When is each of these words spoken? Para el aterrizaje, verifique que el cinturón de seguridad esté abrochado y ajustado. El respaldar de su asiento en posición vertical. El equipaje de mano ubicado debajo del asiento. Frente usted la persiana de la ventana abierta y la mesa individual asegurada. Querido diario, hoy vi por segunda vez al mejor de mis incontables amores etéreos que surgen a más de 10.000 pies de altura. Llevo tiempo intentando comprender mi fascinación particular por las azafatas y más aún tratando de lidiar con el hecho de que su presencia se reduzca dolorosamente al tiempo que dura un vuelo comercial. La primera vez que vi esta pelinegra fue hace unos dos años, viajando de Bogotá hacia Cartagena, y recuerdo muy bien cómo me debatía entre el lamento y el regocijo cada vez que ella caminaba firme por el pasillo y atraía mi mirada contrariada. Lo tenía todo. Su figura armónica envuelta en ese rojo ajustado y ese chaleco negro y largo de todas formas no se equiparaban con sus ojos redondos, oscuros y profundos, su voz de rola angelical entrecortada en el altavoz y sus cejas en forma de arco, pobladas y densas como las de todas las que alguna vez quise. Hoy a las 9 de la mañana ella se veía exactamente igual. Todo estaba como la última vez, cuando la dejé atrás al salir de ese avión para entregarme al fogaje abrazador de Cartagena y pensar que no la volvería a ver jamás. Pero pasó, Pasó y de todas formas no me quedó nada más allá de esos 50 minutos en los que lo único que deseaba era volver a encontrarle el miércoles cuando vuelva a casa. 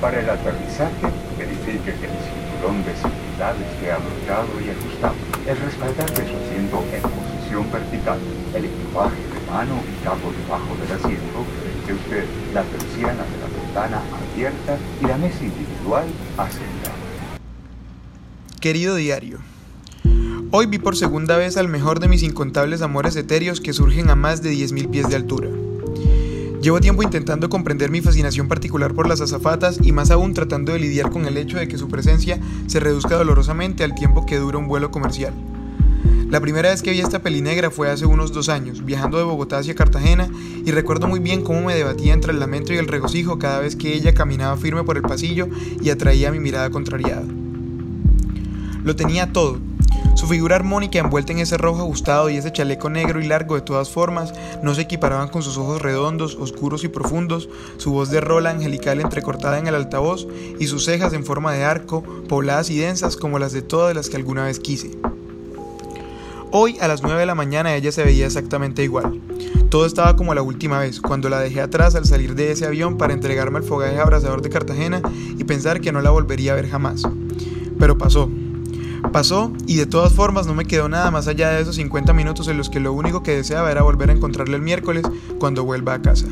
Para 0.00 0.20
el 0.20 0.30
aterrizaje, 0.30 1.10
verifique 1.36 1.92
que 1.92 2.06
el 2.06 2.14
cinturón 2.22 2.84
de 2.84 2.94
seguridad 2.94 3.56
esté 3.60 3.90
abrochado 3.90 4.48
y 4.64 4.70
ajustado. 4.70 5.14
El 5.44 5.56
respaldar 5.58 6.08
de 6.10 6.22
su 6.22 6.36
asiento 6.36 6.84
en 6.92 7.02
posición 7.02 7.72
vertical. 7.72 8.18
El 8.54 8.64
equipaje 8.66 9.16
de 9.16 9.50
mano 9.50 9.74
ubicado 9.82 10.30
debajo 10.38 10.76
del 10.80 10.92
asiento. 10.92 11.44
Frente 11.60 11.92
usted 11.94 12.24
la 12.54 12.62
persiana 12.62 13.24
de 13.24 13.38
la 13.42 13.60
ventana 13.60 14.02
abierta 14.32 14.78
y 15.02 15.06
la 15.06 15.18
mesa 15.18 15.42
individual 15.42 16.06
asegurada. 16.36 16.94
Querido 18.60 18.94
diario, 18.94 19.38
hoy 20.52 20.66
vi 20.66 20.78
por 20.78 20.96
segunda 20.96 21.36
vez 21.36 21.56
al 21.56 21.66
mejor 21.66 21.98
de 21.98 22.06
mis 22.06 22.22
incontables 22.22 22.82
amores 22.82 23.16
etéreos 23.16 23.60
que 23.60 23.72
surgen 23.72 24.10
a 24.10 24.14
más 24.14 24.42
de 24.42 24.52
10.000 24.52 24.90
pies 24.90 25.08
de 25.08 25.16
altura. 25.16 25.48
Llevo 26.68 26.80
tiempo 26.80 27.02
intentando 27.02 27.48
comprender 27.48 27.90
mi 27.90 28.02
fascinación 28.02 28.46
particular 28.46 28.92
por 28.92 29.08
las 29.08 29.22
azafatas 29.22 29.78
y 29.82 29.90
más 29.90 30.10
aún 30.10 30.34
tratando 30.34 30.74
de 30.74 30.78
lidiar 30.78 31.08
con 31.08 31.24
el 31.24 31.38
hecho 31.38 31.56
de 31.56 31.66
que 31.66 31.78
su 31.78 31.88
presencia 31.88 32.38
se 32.66 32.78
reduzca 32.78 33.16
dolorosamente 33.16 33.84
al 33.84 33.94
tiempo 33.94 34.26
que 34.26 34.36
dura 34.36 34.58
un 34.58 34.68
vuelo 34.68 34.90
comercial. 34.90 35.32
La 36.28 36.42
primera 36.42 36.68
vez 36.68 36.82
que 36.82 36.90
vi 36.90 37.00
esta 37.00 37.20
pelinegra 37.20 37.70
fue 37.70 37.90
hace 37.90 38.04
unos 38.04 38.32
dos 38.34 38.50
años, 38.50 38.84
viajando 38.84 39.16
de 39.16 39.24
Bogotá 39.24 39.56
hacia 39.56 39.74
Cartagena, 39.74 40.28
y 40.62 40.70
recuerdo 40.70 41.08
muy 41.08 41.20
bien 41.20 41.42
cómo 41.42 41.62
me 41.62 41.74
debatía 41.74 42.12
entre 42.12 42.32
el 42.32 42.38
lamento 42.38 42.74
y 42.74 42.76
el 42.76 42.86
regocijo 42.86 43.38
cada 43.38 43.60
vez 43.60 43.74
que 43.74 43.94
ella 43.94 44.12
caminaba 44.12 44.58
firme 44.58 44.84
por 44.84 44.98
el 44.98 45.02
pasillo 45.04 45.48
y 45.80 45.88
atraía 45.88 46.30
mi 46.30 46.38
mirada 46.38 46.68
contrariada. 46.68 47.24
Lo 48.84 48.94
tenía 48.94 49.32
todo. 49.32 49.58
Su 50.18 50.26
figura 50.26 50.56
armónica 50.56 50.98
envuelta 50.98 51.32
en 51.32 51.38
ese 51.38 51.56
rojo 51.58 51.82
ajustado 51.82 52.28
y 52.28 52.36
ese 52.36 52.50
chaleco 52.50 52.90
negro 52.90 53.20
y 53.20 53.28
largo 53.28 53.54
de 53.54 53.60
todas 53.60 53.88
formas 53.88 54.34
no 54.64 54.74
se 54.74 54.80
equiparaban 54.80 55.28
con 55.28 55.44
sus 55.44 55.56
ojos 55.58 55.80
redondos, 55.80 56.34
oscuros 56.34 56.82
y 56.82 56.88
profundos, 56.88 57.48
su 57.76 57.92
voz 57.92 58.10
de 58.10 58.20
rola 58.20 58.50
angelical 58.50 59.00
entrecortada 59.00 59.60
en 59.60 59.68
el 59.68 59.76
altavoz 59.76 60.26
y 60.58 60.66
sus 60.66 60.86
cejas 60.86 61.12
en 61.12 61.24
forma 61.24 61.52
de 61.52 61.62
arco, 61.62 62.02
pobladas 62.28 62.68
y 62.68 62.78
densas 62.78 63.16
como 63.16 63.38
las 63.38 63.52
de 63.52 63.62
todas 63.62 63.94
las 63.94 64.10
que 64.10 64.16
alguna 64.16 64.46
vez 64.46 64.58
quise. 64.58 64.90
Hoy 66.50 66.78
a 66.80 66.88
las 66.88 67.00
9 67.00 67.20
de 67.20 67.26
la 67.26 67.36
mañana 67.36 67.76
ella 67.76 67.92
se 67.92 68.02
veía 68.02 68.26
exactamente 68.26 68.82
igual. 68.82 69.20
Todo 69.68 69.86
estaba 69.86 70.16
como 70.16 70.34
la 70.34 70.42
última 70.42 70.80
vez, 70.80 71.00
cuando 71.00 71.28
la 71.28 71.38
dejé 71.38 71.60
atrás 71.60 71.94
al 71.94 72.06
salir 72.06 72.34
de 72.34 72.50
ese 72.50 72.66
avión 72.66 72.98
para 72.98 73.12
entregarme 73.12 73.58
al 73.58 73.64
fogaje 73.64 74.00
abrazador 74.00 74.42
de 74.42 74.50
Cartagena 74.50 75.00
y 75.38 75.44
pensar 75.44 75.80
que 75.80 75.92
no 75.92 76.00
la 76.00 76.10
volvería 76.10 76.54
a 76.54 76.56
ver 76.56 76.68
jamás. 76.68 77.02
Pero 77.78 77.96
pasó, 77.96 78.28
Pasó 79.12 79.52
y 79.66 79.76
de 79.76 79.86
todas 79.86 80.12
formas 80.12 80.46
no 80.46 80.54
me 80.54 80.64
quedó 80.64 80.88
nada 80.88 81.10
más 81.10 81.28
allá 81.28 81.50
de 81.50 81.62
esos 81.62 81.76
50 81.76 82.12
minutos 82.12 82.48
en 82.48 82.58
los 82.58 82.70
que 82.70 82.80
lo 82.80 82.92
único 82.92 83.22
que 83.22 83.36
deseaba 83.36 83.70
era 83.70 83.82
volver 83.82 84.10
a 84.10 84.12
encontrarle 84.12 84.56
el 84.56 84.62
miércoles 84.62 85.04
cuando 85.38 85.64
vuelva 85.64 85.94
a 85.94 86.02
casa. 86.02 86.26